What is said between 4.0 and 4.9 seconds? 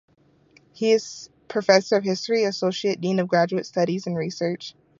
and Research.